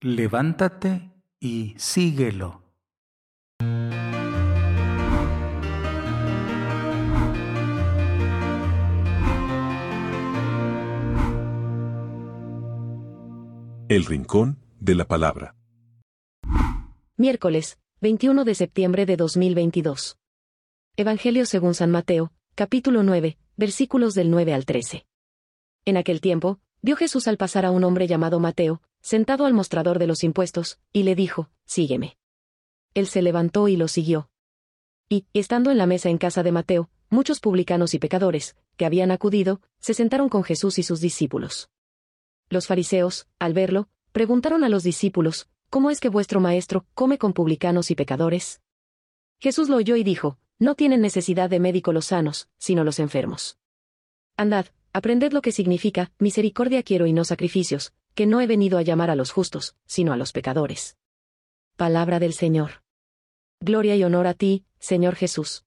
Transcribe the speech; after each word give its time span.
levántate 0.00 1.10
y 1.40 1.74
síguelo. 1.76 2.62
El 13.88 14.04
Rincón 14.04 14.58
de 14.78 14.94
la 14.94 15.06
Palabra. 15.06 15.56
Miércoles, 17.16 17.78
21 18.00 18.44
de 18.44 18.54
septiembre 18.54 19.06
de 19.06 19.16
2022. 19.16 20.18
Evangelio 20.96 21.46
según 21.46 21.74
San 21.74 21.90
Mateo, 21.90 22.32
capítulo 22.54 23.02
9, 23.02 23.38
versículos 23.56 24.14
del 24.14 24.30
9 24.30 24.54
al 24.54 24.66
13. 24.66 25.06
En 25.86 25.96
aquel 25.96 26.20
tiempo, 26.20 26.60
vio 26.82 26.96
Jesús 26.96 27.26
al 27.26 27.38
pasar 27.38 27.64
a 27.64 27.70
un 27.70 27.82
hombre 27.82 28.06
llamado 28.06 28.38
Mateo, 28.38 28.82
sentado 29.00 29.46
al 29.46 29.54
mostrador 29.54 29.98
de 29.98 30.06
los 30.06 30.24
impuestos, 30.24 30.78
y 30.92 31.02
le 31.02 31.14
dijo, 31.14 31.50
Sígueme. 31.64 32.18
Él 32.94 33.06
se 33.06 33.22
levantó 33.22 33.68
y 33.68 33.76
lo 33.76 33.88
siguió. 33.88 34.30
Y, 35.08 35.26
estando 35.32 35.70
en 35.70 35.78
la 35.78 35.86
mesa 35.86 36.10
en 36.10 36.18
casa 36.18 36.42
de 36.42 36.52
Mateo, 36.52 36.90
muchos 37.10 37.40
publicanos 37.40 37.94
y 37.94 37.98
pecadores, 37.98 38.56
que 38.76 38.86
habían 38.86 39.10
acudido, 39.10 39.60
se 39.78 39.94
sentaron 39.94 40.28
con 40.28 40.44
Jesús 40.44 40.78
y 40.78 40.82
sus 40.82 41.00
discípulos. 41.00 41.70
Los 42.48 42.66
fariseos, 42.66 43.26
al 43.38 43.52
verlo, 43.52 43.88
preguntaron 44.12 44.64
a 44.64 44.68
los 44.68 44.82
discípulos, 44.82 45.48
¿Cómo 45.70 45.90
es 45.90 46.00
que 46.00 46.08
vuestro 46.08 46.40
maestro 46.40 46.86
come 46.94 47.18
con 47.18 47.34
publicanos 47.34 47.90
y 47.90 47.94
pecadores? 47.94 48.62
Jesús 49.38 49.68
lo 49.68 49.76
oyó 49.76 49.96
y 49.96 50.02
dijo, 50.02 50.38
No 50.58 50.74
tienen 50.74 51.02
necesidad 51.02 51.50
de 51.50 51.60
médico 51.60 51.92
los 51.92 52.06
sanos, 52.06 52.48
sino 52.56 52.84
los 52.84 52.98
enfermos. 52.98 53.58
Andad, 54.36 54.66
aprended 54.92 55.32
lo 55.32 55.42
que 55.42 55.52
significa, 55.52 56.10
misericordia 56.18 56.82
quiero 56.82 57.06
y 57.06 57.12
no 57.12 57.24
sacrificios, 57.24 57.92
que 58.18 58.26
no 58.26 58.40
he 58.40 58.48
venido 58.48 58.78
a 58.78 58.82
llamar 58.82 59.10
a 59.10 59.14
los 59.14 59.30
justos, 59.30 59.76
sino 59.86 60.12
a 60.12 60.16
los 60.16 60.32
pecadores. 60.32 60.98
Palabra 61.76 62.18
del 62.18 62.32
Señor. 62.32 62.82
Gloria 63.60 63.94
y 63.94 64.02
honor 64.02 64.26
a 64.26 64.34
ti, 64.34 64.64
Señor 64.80 65.14
Jesús. 65.14 65.64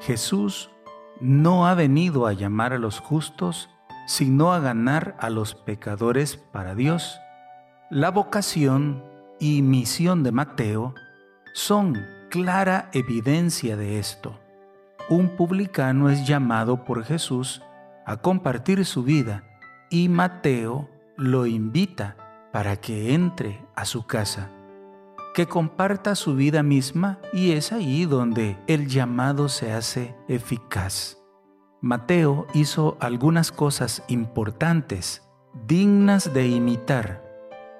Jesús 0.00 0.72
no 1.20 1.68
ha 1.68 1.76
venido 1.76 2.26
a 2.26 2.32
llamar 2.32 2.72
a 2.72 2.78
los 2.80 2.98
justos, 2.98 3.70
sino 4.08 4.52
a 4.52 4.58
ganar 4.58 5.14
a 5.20 5.30
los 5.30 5.54
pecadores 5.54 6.38
para 6.38 6.74
Dios. 6.74 7.20
La 7.88 8.10
vocación 8.10 9.04
y 9.38 9.62
misión 9.62 10.24
de 10.24 10.32
Mateo 10.32 10.96
son 11.54 11.96
clara 12.30 12.90
evidencia 12.92 13.76
de 13.76 14.00
esto. 14.00 14.39
Un 15.10 15.36
publicano 15.36 16.08
es 16.08 16.26
llamado 16.26 16.84
por 16.84 17.04
Jesús 17.04 17.60
a 18.06 18.16
compartir 18.16 18.86
su 18.86 19.02
vida 19.02 19.44
y 19.90 20.08
Mateo 20.08 20.88
lo 21.16 21.46
invita 21.46 22.16
para 22.52 22.76
que 22.76 23.12
entre 23.12 23.60
a 23.74 23.84
su 23.84 24.06
casa 24.06 24.50
que 25.34 25.46
comparta 25.46 26.14
su 26.14 26.34
vida 26.34 26.62
misma 26.62 27.18
y 27.32 27.52
es 27.52 27.72
ahí 27.72 28.04
donde 28.04 28.58
el 28.66 28.88
llamado 28.88 29.48
se 29.48 29.72
hace 29.72 30.14
eficaz. 30.28 31.18
Mateo 31.80 32.46
hizo 32.52 32.96
algunas 33.00 33.52
cosas 33.52 34.02
importantes, 34.08 35.22
dignas 35.66 36.34
de 36.34 36.48
imitar. 36.48 37.24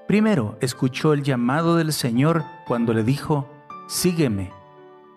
Primero, 0.07 0.57
escuchó 0.61 1.13
el 1.13 1.23
llamado 1.23 1.77
del 1.77 1.93
Señor 1.93 2.45
cuando 2.67 2.95
le 2.95 3.05
dijo, 3.05 3.49
sígueme. 3.89 4.60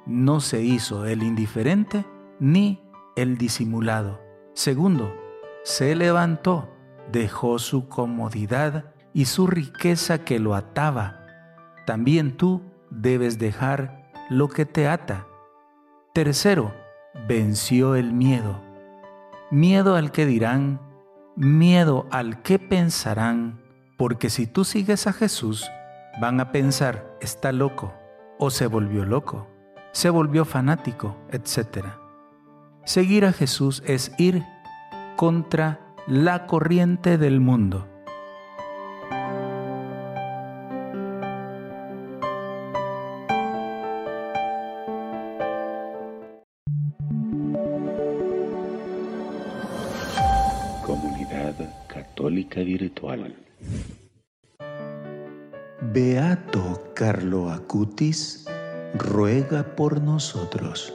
No 0.06 0.40
se 0.40 0.62
hizo 0.62 1.06
el 1.06 1.24
indiferente 1.24 2.06
ni 2.40 2.82
el 3.16 3.38
disimulado. 3.38 4.20
Segundo, 4.54 5.16
se 5.64 5.96
levantó, 5.96 6.70
dejó 7.12 7.60
su 7.60 7.88
comodidad 7.88 8.94
y 9.14 9.26
su 9.26 9.48
riqueza 9.48 10.26
que 10.26 10.40
lo 10.40 10.56
ataba 10.56 11.24
también 11.86 12.38
tú 12.38 12.62
debes 12.90 13.40
dejar 13.40 14.10
lo 14.30 14.48
que 14.48 14.66
te 14.66 14.88
ata. 14.88 15.28
Tercero, 16.14 16.74
venció 17.28 17.96
el 17.96 18.14
miedo. 18.14 18.62
Miedo 19.52 19.96
al 19.96 20.12
que 20.12 20.26
dirán, 20.26 20.80
miedo 21.36 22.08
al 22.10 22.42
que 22.42 22.58
pensarán, 22.58 23.62
porque 23.98 24.30
si 24.30 24.48
tú 24.48 24.64
sigues 24.64 25.08
a 25.08 25.14
Jesús, 25.14 25.70
van 26.22 26.40
a 26.40 26.52
pensar, 26.52 27.18
está 27.20 27.52
loco, 27.52 27.94
o 28.40 28.50
se 28.50 28.68
volvió 28.68 29.06
loco, 29.06 29.48
se 29.94 30.10
volvió 30.10 30.44
fanático, 30.44 31.16
etc. 31.32 31.86
Seguir 32.84 33.26
a 33.26 33.32
Jesús 33.32 33.82
es 33.86 34.12
ir 34.18 34.44
contra 35.16 35.80
la 36.08 36.48
corriente 36.48 37.18
del 37.18 37.40
mundo 37.40 37.88
Comunidad 50.86 51.56
Católica 51.88 52.60
Virtual. 52.62 53.36
Beato 55.94 56.92
Carlo 56.94 57.50
Acutis 57.50 58.46
ruega 58.94 59.76
por 59.76 60.02
nosotros. 60.02 60.94